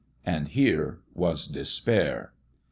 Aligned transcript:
And 0.25 0.47
here 0.47 0.97
was 1.13 1.45
despair. 1.45 2.33